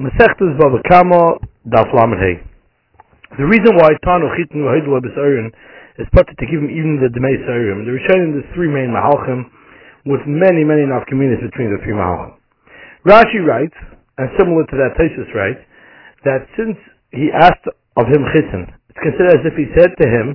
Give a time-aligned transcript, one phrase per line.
[0.00, 1.36] Baba Kama
[1.68, 5.52] Daf The reason why Tanu Chitin Vahidla B'Sayrin
[6.00, 7.84] is put to give him even the Demei Sayrim.
[7.84, 9.44] They're showing the three main Mahalchim
[10.08, 12.32] with many, many nafkaminas between the three Mahalchim.
[13.04, 13.76] Rashi writes,
[14.16, 15.60] and similar to that Taisus writes,
[16.24, 16.80] that since
[17.12, 17.68] he asked
[18.00, 20.32] of him Chitin, it's considered as if he said to him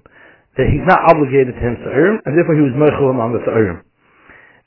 [0.61, 3.82] that he's not obligated to him Sayrim, and therefore he was Meichel on the Sayrim.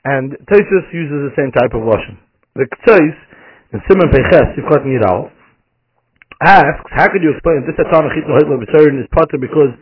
[0.03, 2.19] And Taisus uses the same type of Lashon.
[2.59, 3.15] The Ktsois,
[3.69, 5.29] in Simon Peches, Sivkot Nidal,
[6.41, 9.75] asks, how could you explain this Atana Chitno Hidla B'Tzarin is potter because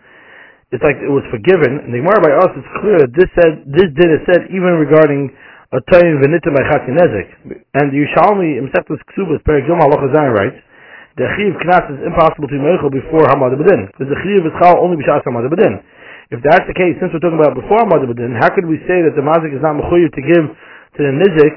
[0.75, 3.63] it's like it was forgiven, and the Gemara by us is clear that this said,
[3.63, 5.31] this did is said even regarding
[5.71, 7.27] a time v'nitim by Nezik.
[7.79, 10.59] And Yushalmi, Msechtus Ksubas, Perigdom Halacha Zayin writes,
[11.15, 14.51] the Chiv Knas is impossible to be meichel before Hamad Bedin, because the Chiv is
[14.59, 15.79] Chal only b'shas Hamad Bedin.
[16.35, 18.99] If that's the case, since we're talking about before Hamad Bedin, how could we say
[19.07, 21.55] that the Mazik is not mechuyev to give to the Nizik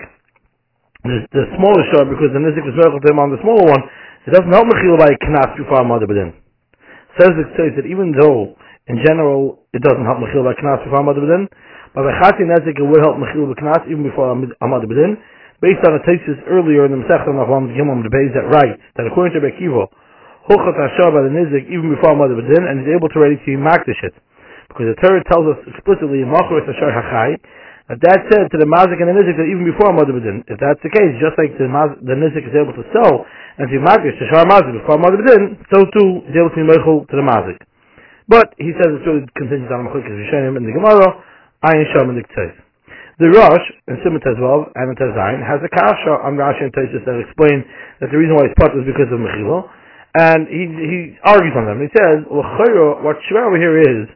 [1.05, 3.83] the, the smaller shor because the nizik is miracle to him on the smaller one,
[4.27, 6.37] it doesn't help mechila by knas too far mother bedin.
[7.17, 8.57] Says it says that even though
[8.89, 11.49] in general it doesn't help mechila by knas too far mother bedin,
[11.97, 15.17] but by chati nezik it would help mechila by knas even before amad bedin.
[15.61, 19.05] Based on a thesis earlier in the Masechta Nachlam Gimel the base that writes that
[19.05, 19.93] according to Bekivo,
[20.49, 23.51] Hulchat Hashar by the Nizik even before Amad Bedin and is able to ready to
[23.61, 24.17] makdish it.
[24.73, 27.37] Because the Torah tells us explicitly in Machor Hashar Hachai
[27.91, 30.63] but that said to the mazik and the nizik that even before mother bedin, if
[30.63, 33.27] that's the case, just like the mazik, the nizik is able to sell
[33.59, 36.71] and to magish to shar mazik before mother bedin, so too is able to be
[36.71, 37.59] to the mazik.
[38.31, 41.19] But he says it's really contingent on machlik rishonim in the Gemara,
[41.67, 42.27] ayin sham and the
[43.19, 47.03] The Rosh in Simon Tezvav and in Tezayin has a kasha on Rashi and Tesis
[47.03, 47.67] that explain
[47.99, 49.67] that the reason why it's part is because of mechilo,
[50.15, 51.83] and he he argues on them.
[51.83, 54.07] He says, what Shema over here is,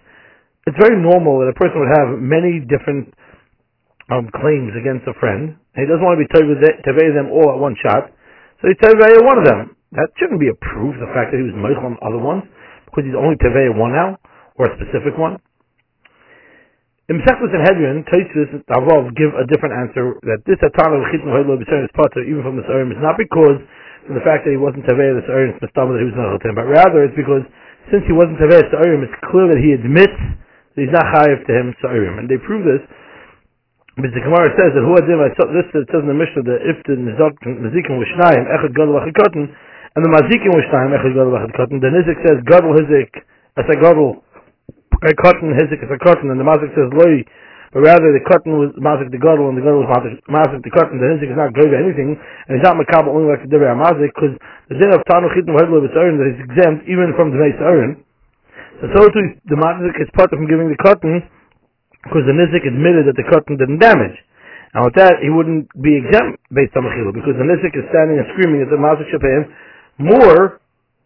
[0.70, 3.10] it's very normal that a person would have many different
[4.12, 7.76] um, claims against a friend, he doesn't want to be tevei them all at one
[7.80, 8.12] shot,
[8.60, 9.76] so he tevei one of them.
[9.96, 12.44] That shouldn't be a proof, the fact that he was meichel on other ones,
[12.84, 14.18] because he's only tevei one now,
[14.58, 15.38] or a specific one.
[17.04, 21.60] In Mesechus and Hedron, Tosfos Avov give a different answer that this Atana Chitnu Hoylo
[21.60, 23.60] B'Serim is potter even from the Serim is not because
[24.08, 27.04] of the fact that he wasn't tevei the Serim that he was not but rather
[27.04, 27.44] it's because
[27.92, 31.44] since he wasn't tevei the Serim, it's clear that he admits that he's not chayiv
[31.44, 32.80] to him Serim, and they prove this
[33.94, 36.42] but the Gemara says that who adim I saw this it says in the Mishnah
[36.50, 40.98] that if the mazikim was shnayim echad gadol echad cotton and the mazikim was shnayim
[40.98, 43.22] echad gadol echad cotton the nizik says gadol hizik
[43.54, 44.18] as a gadol
[44.98, 47.22] a cotton hizik as a cotton and the mazik says loy
[47.70, 49.90] but rather the cotton was mazik the gadol and the gadol was
[50.26, 53.46] mazik the cotton the nizik is not going anything and he's not makabel only like
[53.46, 54.34] the devar mazik because
[54.70, 58.90] the din of tanu chitnu hedlo b'tzarin that is exempt even from the neis so
[58.90, 61.22] so too the mazik is part from giving the cotton
[62.04, 64.16] because the Nizik admitted that the curtain didn't damage.
[64.74, 68.18] And with that, he wouldn't be exempt based on Mechila, because the Nizik is standing
[68.18, 69.44] and screaming at the Mazik should him
[70.02, 70.60] more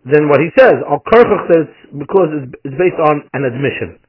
[0.09, 0.81] than what he says.
[0.89, 4.01] Al Karchach says because it's, based on an admission.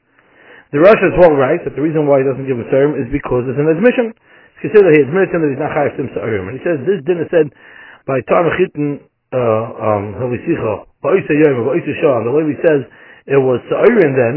[0.71, 3.09] The Rosh as well writes that the reason why he doesn't give a term is
[3.09, 4.13] because it's an admission.
[4.61, 6.77] He says that he admits him that he's not chayav to him And he says
[6.85, 7.49] this dinner said
[8.05, 9.01] by Tarmachitin
[9.33, 10.37] uh, um, the way
[12.49, 12.81] he says
[13.29, 14.35] it was Sa'irin then,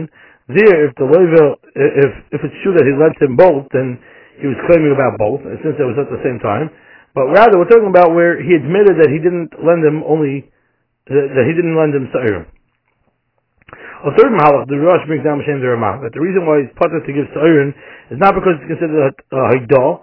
[0.51, 4.01] there, if the loiver, if if it's true that he lent him both, then
[4.43, 6.73] he was claiming about both, and since it was at the same time.
[7.15, 10.49] But rather, we're talking about where he admitted that he didn't lend him only
[11.07, 12.49] that, he didn't lend him sa'irim.
[14.03, 16.75] A third mahalach, the Rosh brings down Mashem the Ramah, that the reason why he's
[16.75, 17.71] putter to give sa'irim
[18.11, 20.03] is not because it's considered a haidah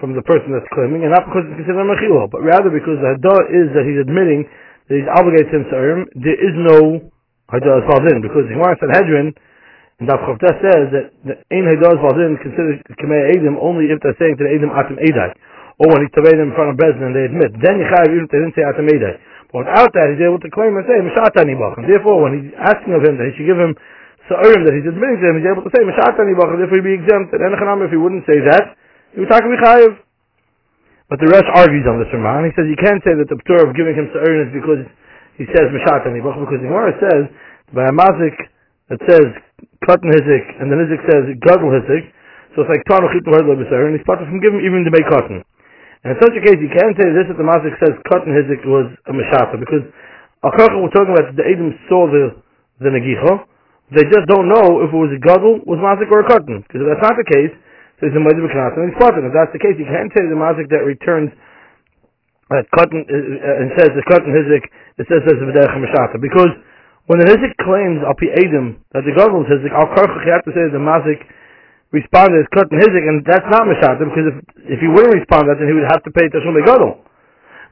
[0.00, 2.96] from the person that's claiming, and not because it's considered a mechilo, but rather because
[3.04, 4.48] the haidah is that he's admitting
[4.88, 6.00] that he's obligated to him sa'irim.
[6.16, 6.78] There is no
[7.52, 9.36] haidah as in, because the Gemara Sanhedrin
[10.02, 14.18] and Daf Chavta says that the Ein Haydaz Valdin considers Kamei Edim only if they're
[14.18, 15.30] saying to the Edim Atim Edai.
[15.78, 17.54] Or when he taved them in front of Bezdin and they admit.
[17.62, 19.14] Then Yechayev even they didn't say Atim Edai.
[19.54, 21.78] But without that, he's able to claim and say Mishatani Bach.
[21.78, 23.78] And therefore, when he's asking of him that he should give him
[24.26, 26.50] Sa'urim that he's admitting to him, he's able to say Mishatani Bach.
[26.50, 27.30] And therefore he'd be exempt.
[27.30, 28.74] And Enochanam, if he wouldn't say that,
[29.14, 29.94] he would talk Michayev.
[31.06, 32.50] But the rest argues on this Ramah.
[32.50, 34.82] He says you can't say that the Ptur of giving him Sa'urim is because
[35.38, 36.34] he says Mishatani Bach.
[36.34, 37.30] Because the Gemara says,
[37.70, 38.34] by a mazik,
[38.92, 39.28] it says
[39.88, 42.04] cotton hizik, and the hizik says gadol hizik,
[42.52, 45.08] so it's like tanu chit lo b'ser, and he's part from giving even to make
[45.08, 45.40] cotton.
[46.04, 48.60] And in such a case, you can't say this that the Masik says cotton hizik
[48.68, 49.88] was a meshata, because
[50.44, 52.36] Akacha we're talking about the Edom saw the,
[52.84, 53.48] the Negicha,
[53.88, 56.84] they just don't know if it was a gadol, was Masik or a cotton, because
[56.84, 57.52] if that's not the case,
[57.96, 59.24] so he's a B'Knas, and he's cotton.
[59.24, 61.32] If that's the case, you can't say the Masik that returns
[62.52, 64.68] that cotton, uh, and says the cotton hizik,
[65.00, 66.52] it says there's a V'derech Meshata, because
[67.06, 70.52] when the Nizik claims Al Pi Edim that the government says Al Karchach, you to
[70.56, 71.20] say the Mazik
[71.92, 74.36] responded as Kut and Hizik, and that's not Meshatim because if
[74.76, 77.04] if he wouldn't respond that, then he would have to pay Tashum Gadol.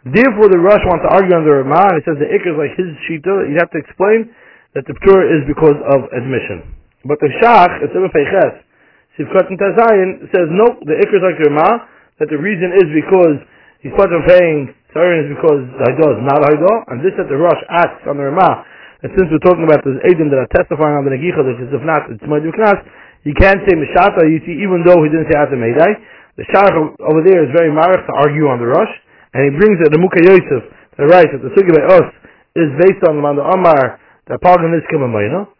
[0.05, 2.75] Therefore, the Rosh wants to argue on the Ramah, he says the Iker is like
[2.75, 3.47] his Shita.
[3.47, 4.35] You have to explain
[4.75, 6.75] that the Ptur is because of admission.
[7.07, 8.67] But the Shach, it's Ibn Peiches,
[9.15, 11.87] Sivkot and Tazayin, says no, the Iker is like the Ramah,
[12.19, 13.39] that the reason is because
[13.79, 17.31] he's part of paying Sarin is because the Haidah is not Haidah, and this that
[17.33, 18.67] the Rosh asks on the Ramah,
[19.03, 21.83] and since we're talking about the Adim that are testifying on the Negicha, because if
[21.83, 22.79] not, it's Moedim Knas,
[23.27, 25.91] you can't say Mishata, you see, even though he didn't say Atam Meidai.
[26.39, 26.73] The Shach
[27.03, 28.95] over there is very marich to argue on the Rosh,
[29.35, 30.65] and he brings it, the Mukha Yosef,
[30.97, 32.09] the right, that the Sugi by us
[32.55, 33.99] is based on the Manda Amar,
[34.31, 35.51] that Pagan is Kimamayna.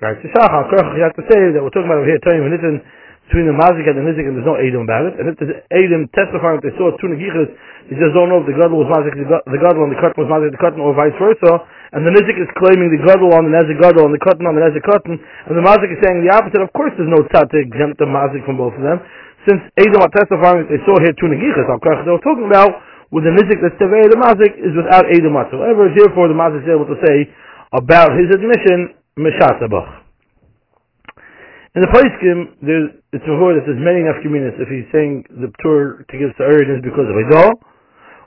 [0.00, 2.52] Right, so Shach, you have to say that we're talking about over here, Tayim and
[2.52, 2.76] Nitin,
[3.28, 5.14] between the Mazik and the Nizik, and there's no Edom about it.
[5.20, 7.48] And if there's Edom testifying that they saw two Negichas,
[7.92, 10.30] they just don't know if the Gadol was Mazik, the Gadol and the Cotton was
[10.32, 11.64] Mazik, the Cotton, or vice versa.
[11.94, 14.58] And the Nizik is claiming the Gadol on the Nezik Gadol and the Cotton on
[14.58, 15.14] the Nezik Cotton.
[15.18, 16.58] And the Mazik is saying the opposite.
[16.58, 18.98] Of course there's no Tzat to exempt the Mazik from both of them.
[19.46, 22.82] Since Edom are testifying that they saw here two Negichas, they were talking about
[23.14, 25.86] with the Nizik that's Tevei, the Mazik is without Edom whatsoever.
[25.94, 27.30] Therefore the Mazik is able to say
[27.70, 30.06] about his admission, Meshatabach.
[31.76, 32.56] In the Paiskim,
[33.12, 36.72] it's a that there's many nafkaminas if he's saying the tour to give to Erin
[36.72, 37.52] is because of Idah,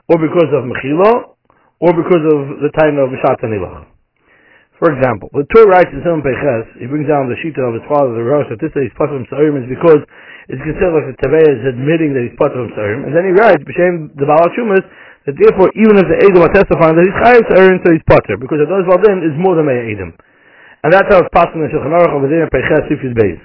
[0.06, 1.34] or because of Mechila,
[1.80, 3.88] or because of the time of Mishat Nilach.
[4.80, 7.84] For example, the Tur writes in Simon Peches, he brings down the Shita of his
[7.84, 10.00] father, the Rosh, that this he's part of Sa'im is because
[10.48, 13.32] it's considered like the Taveh is admitting that he's part of Sa'im, and then he
[13.36, 14.80] writes, B'Shem the Baal Shumas,
[15.28, 18.40] that therefore even if the Edom are testifying that he's Chayiv Sa'im, so he's Potter,
[18.40, 20.16] because Adonis Valdin is more than Me'ah Edom.
[20.80, 23.40] And that's how it's passing in Shulchan Aruch over there in Peiches Sifis Beis.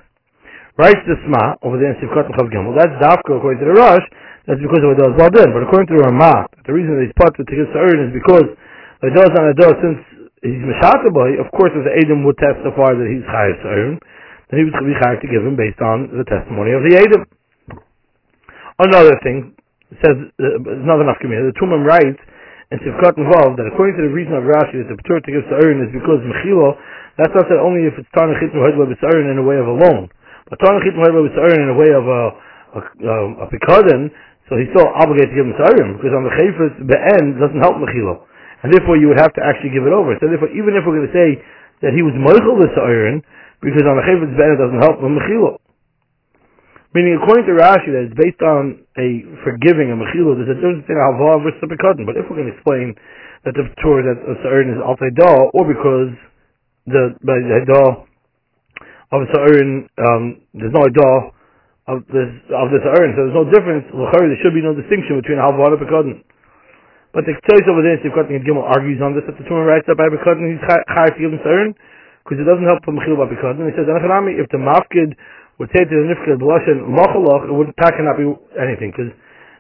[0.76, 2.76] Writes the Sma over there in Sivkot and Chav Gimel.
[2.76, 4.04] That's Dafka according to the Rosh.
[4.44, 5.56] That's because of Ados Baldin.
[5.56, 8.48] But according to the Ramah, the reason that he's put to Tigis Sa'urin is because
[9.02, 10.00] Ados and Ados, since
[10.44, 13.96] he's Meshataboy, of course if the Adam would testify that he's Chayiv Sa'urin,
[14.52, 17.24] then he would be Chayiv to give him based on the testimony of the Adam.
[18.76, 19.56] Another thing,
[20.04, 22.20] says, uh, another nafkamina, the Tumim writes,
[22.68, 25.48] and Sivkot involved, that according to the reason of Rashi that the Patur to give
[25.48, 26.76] Sa'urin is because Mechilo
[27.16, 29.76] that's not said only if it's Tana Chit Muhedla B'Tzarin in a way of a
[29.76, 30.12] loan.
[30.46, 32.22] But Tana Chit Muhedla B'Tzarin in a way of a,
[32.78, 34.14] a, a, a Pikadon,
[34.46, 37.62] so he's still obligated to give him Tzarim, because on the Chayfetz, the end doesn't
[37.66, 38.30] help Mechilo.
[38.62, 40.14] And therefore you would have to actually give it over.
[40.22, 41.42] So therefore, even if we're going to say
[41.82, 43.26] that he was Moichel the Tzarin,
[43.58, 45.18] because on the Chayfetz, the end doesn't help him.
[46.96, 50.88] Meaning, according to Rashi, that it's based on a forgiving, a mechilo, there's a difference
[50.88, 52.08] between halva versus a pekadon.
[52.08, 52.96] But if we're going to explain
[53.44, 55.12] that the Torah that a certain is altai
[55.52, 56.16] or because
[56.88, 58.06] the by the
[59.14, 60.24] of the Sa'arin, um,
[60.58, 61.36] there's no door
[61.86, 63.86] of this of the Sa'arin, so there's no difference.
[63.92, 66.18] There should be no distinction between Halva and Bekadon.
[67.14, 69.88] But the choice over there, Cutting and Gimel argues on this that the Tumah writes
[69.88, 70.60] that by Bekadon he's
[71.16, 71.72] give him Sa'arin
[72.26, 73.30] because it doesn't help for Mechil by.
[73.30, 75.14] He says, Anachanami, if the Mafkid
[75.62, 79.14] would say to the Nifkid B'Lashin Machalach, it would not be anything because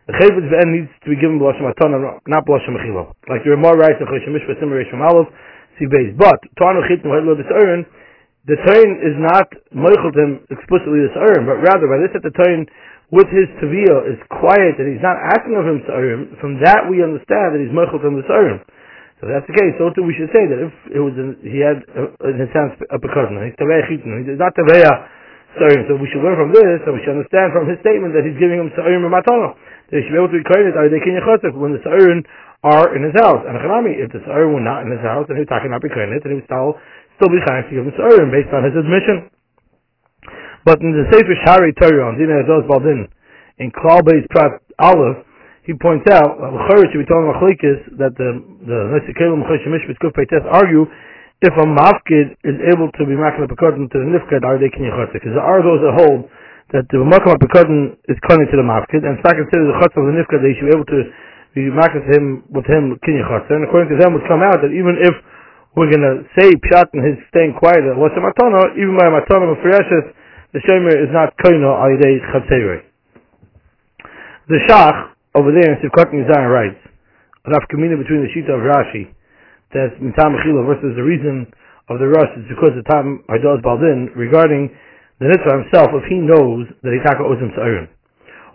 [0.10, 3.14] the Chavetz V'en needs to be given B'Lashin Matana, not B'Lashin Mechilo.
[3.30, 5.30] Like the Ramah writes in Choshen Mishpat Simmer Reish from Aleph,
[5.80, 6.12] base.
[6.18, 7.86] But Tanu Chitim Earn,
[8.46, 12.70] the turn is not Moicheltim explicitly this Earn, but rather by this at the turn
[13.10, 17.02] with his Taviyah is quiet and he's not asking of him Sa'arim, from that we
[17.02, 18.62] understand that he's Moicheltim the Sa'arim.
[19.18, 19.74] So that's the case.
[19.82, 21.82] So too we should say that if it was in, he had
[22.30, 24.96] in his hands a pekazna, he's Taviyah Chitim, he's not Taviyah
[25.58, 25.90] Sa'arim.
[25.90, 28.38] So we should learn from this, and we should understand from his statement that he's
[28.38, 29.58] giving him Sa'arim and Matana.
[29.90, 32.26] They should be able to be credited, are they Kinyachotek, when the Sa'arim
[32.66, 33.46] are in his house.
[33.46, 36.26] And if the Sa'ir were not in his house, then he was talking about Bikrinit,
[36.26, 36.74] and he would still,
[37.16, 39.32] still be trying to give Sa'ir based on his admission.
[40.66, 43.08] But in the Sefer Shari Torah, on Dina Ados Baldin,
[43.62, 45.24] in Klal Beis Prat Aleph,
[45.66, 48.30] he points out, uh, L'chari should be telling Machlikis that the,
[48.66, 50.86] the Nesikelim Mechash Mishpit Kuf Peites argue
[51.42, 54.72] if a mafkid is able to be making a pekadon to the nifkid, are they
[54.72, 56.30] kinyan Because the ar goes a hold
[56.72, 59.94] that the makom pekadon is coming to the mafkid, and it's not considered the chutz
[60.00, 61.02] of the nifkid, they should be able to
[61.56, 63.48] we market him with him kinyachatz.
[63.48, 65.16] And according to them, would come out that even if
[65.76, 69.12] we're going to say pshat and his staying quiet at what's a matana, even by
[69.12, 70.16] matana mefreshes,
[70.56, 72.82] the shemer is not koino al yidei chatzerei.
[74.48, 76.80] The shach over there in Sivkot Mizan writes,
[77.46, 79.12] Rav Kamina between the Shita of Rashi,
[79.74, 81.46] that Mitam Mechila versus the reason
[81.90, 84.72] of the Rosh is because the time Haidah Baldin regarding
[85.20, 87.88] the Nitzvah himself, if he knows that he taka owes him Sa'arim.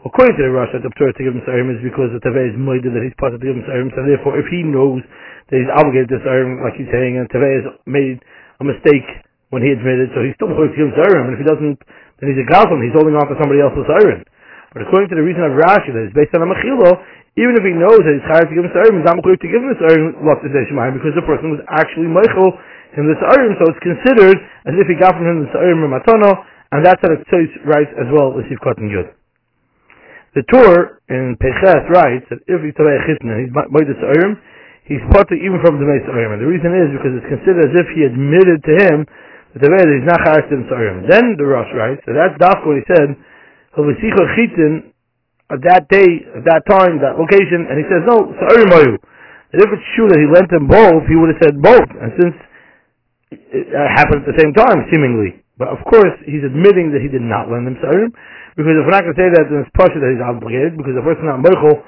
[0.01, 2.57] According to the Rosh, the Torah to give him Sarim is because the Taveh is
[2.57, 5.05] moided that he's of the give him Sarim, so therefore if he knows
[5.53, 9.05] that he's obligated to Sarim, like he's saying, and Taveh has made a mistake
[9.53, 11.77] when he admitted, so he's still going to give him Sarim, and if he doesn't,
[12.17, 14.25] then he's a Galvan, he's holding on to somebody else's Sarim.
[14.73, 16.97] But according to the reason of Rashi, that is based on a Mechilo,
[17.37, 19.51] even if he knows that he's chayav to give him Sarim, he's not going to
[19.53, 22.57] give him Sarim, because the person was actually Meichel
[22.97, 25.93] in the Sarim, so it's considered as if he got from him the Sarim or
[25.93, 26.41] Matano,
[26.73, 29.20] and that's how the Tzois writes as well as Yivkot and Yud.
[30.31, 33.51] The Tur in Peches writes that if he's Tavei Chitna, he's
[34.87, 36.39] he's parted even from the Meis Ayrim.
[36.39, 38.97] And the reason is because it's considered as if he admitted to him
[39.59, 41.11] that that he's not Chayash to Ayrim.
[41.11, 43.19] Then the Rosh writes, so that's Dafka what he said,
[43.75, 44.95] Chavisicha Chitin,
[45.51, 46.07] at that day,
[46.39, 48.95] at that time, that location, and he says, no, Sa'arim Ayu.
[49.51, 51.91] And if it's true that he lent them both, he would have said both.
[51.99, 52.37] And since
[53.35, 55.43] it happened at the same time, seemingly.
[55.59, 58.15] But of course, he's admitting that he did not lend them Sa'arim,
[58.57, 60.95] because if we're not going to say that, then it's Pasha that he's obligated, because
[60.95, 61.83] the person not Meichel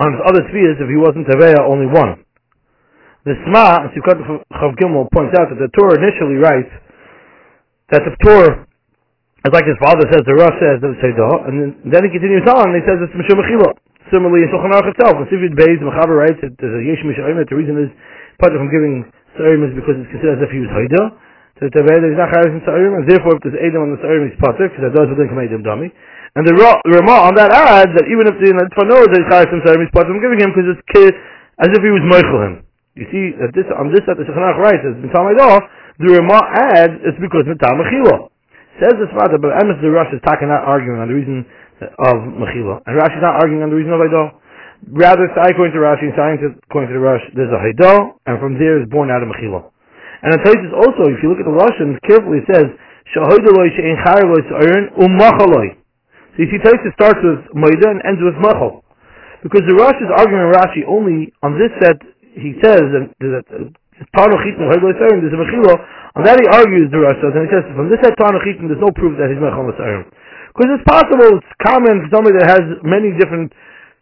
[0.00, 2.24] on his other spheres, if he wasn't Teveya, only one.
[3.24, 4.22] The Sma, Sivkat
[4.54, 6.70] Chav Gimel, points out that the Torah initially writes
[7.90, 8.66] that the Torah
[9.46, 12.66] it's like his father says, the Rosh says it's Seidah, and then, he continues on
[12.66, 13.78] and he says it's Mishum Mechila.
[14.10, 17.38] Similarly, in Shulchan Aruch itself, in Sivit Beis, Mechaber writes that there's a Yesh Mishayim,
[17.38, 17.86] the reason is,
[18.42, 19.06] part of him giving
[19.38, 21.14] Sarim is because it's considered as if he was Haida,
[21.56, 24.00] so the Taved is not Chayiv in Sarim, and therefore if there's Adam on the
[24.04, 25.88] Sarim, he's Pater, because that does within Kamedim Dami.
[26.36, 29.48] And the Ramah on that adds that even if the Nitfa knows that he's Chayiv
[29.56, 31.16] in Sarim, he's Pater from giving him, because it's kid,
[31.64, 32.54] as if he was Meichel him.
[32.96, 35.32] You see, that this, on this that the Shulchan Aruch writes, as Mitam
[35.96, 36.44] the Ramah
[36.76, 38.28] adds, it's because Mitam Mechila.
[38.76, 41.48] Says the Svata, but Emes the Rosh is talking not arguing on the reason
[41.80, 42.84] of Mechila.
[42.84, 44.36] And Rashi is not arguing on the reason of Haidol.
[44.92, 48.76] Rather, according to Rashi, and according to the Rosh, there's a Haidol, and from there
[48.76, 49.72] is born out of Mechila.
[50.22, 52.68] And tells us also, if you look at the Russian carefully, it says,
[53.12, 55.76] Shahoidoloi she'en charloi s'ayrin umachaloi.
[56.36, 58.84] So you see, Taisa starts with Maida and ends with Machal.
[59.40, 61.96] Because the Rosh is arguing Rashi only on this set,
[62.36, 63.46] he says that, that
[64.12, 65.74] Tanochit there's a Mechila,
[66.12, 69.16] on that he argues the Rosh and he says, from this Tanochit, there's no proof
[69.16, 70.04] that he's Mechal Masayim.
[70.52, 73.52] Because it's possible, it's common for somebody that has many different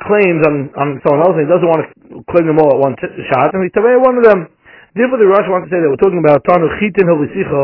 [0.03, 1.91] claims on, on someone else, and he doesn't want to
[2.31, 4.51] claim them all at one t- shot, and he's one of them.
[4.95, 7.63] Therefore the Rosh wants to say that we're talking about Tanochitin Hovisicha,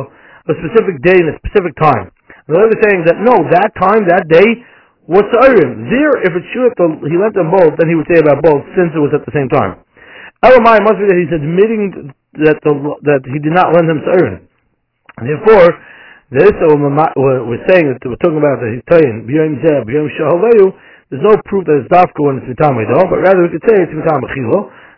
[0.51, 2.11] a specific day and a specific time.
[2.47, 4.67] And the other saying is that, no, that time, that day,
[5.07, 5.87] was Sa'irim.
[5.87, 8.67] There, if it's true that he lent them both, then he would say about both,
[8.75, 9.79] since it was at the same time.
[10.43, 12.11] Elamai must be that he's admitting
[12.43, 12.73] that the,
[13.07, 14.51] that he did not lend him Sa'arin.
[15.23, 15.79] Therefore,
[16.31, 16.79] this uh,
[17.19, 20.71] we're saying that we're talking about that he's saying B'yom Zeh, B'yom Shahaleyu,
[21.11, 23.91] there's no proof that it's dafka when it's mitam but rather we could say it's
[23.91, 24.23] mitam.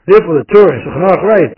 [0.05, 1.57] Therefore, the Torah and Shulchan Aruch write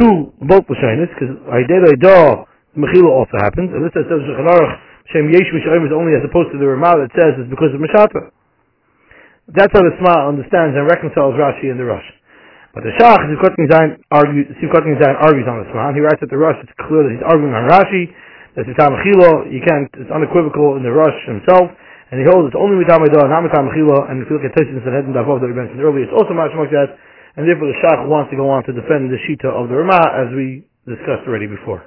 [0.00, 2.46] two both l'shaynis because Aydei Leidah
[2.78, 4.74] mechila also happens, and this says Shulchan Aruch
[5.10, 7.82] Shem Yesh Mishayim is only as opposed to the Ramah that says it's because of
[7.82, 8.32] Mishata.
[9.50, 12.06] That's how the Sma understands and reconciles Rashi and the Rosh.
[12.72, 15.92] But the Shach, Sivkot Zayin argues, argues on this one.
[15.92, 18.08] He writes that the Rosh, it's clear that he's arguing on Rashi,
[18.56, 21.68] that it's Mitam Chilo, you can't, it's unequivocal in the Rosh himself,
[22.08, 24.56] and he holds it's only Mitam Edah, not Mitam Chilo, and if you look at
[24.56, 26.96] Tosis and Hedin Davov that we mentioned earlier, it's also much like that,
[27.36, 30.26] and therefore the Shach wants to go on to defend the Shita of the Ramah,
[30.26, 31.84] as we discussed already before.